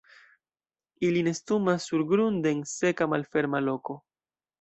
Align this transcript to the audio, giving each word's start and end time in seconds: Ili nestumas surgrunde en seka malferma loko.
Ili 1.09 1.21
nestumas 1.27 1.83
surgrunde 1.85 2.49
en 2.53 2.63
seka 2.71 3.05
malferma 3.13 3.61
loko. 3.67 3.99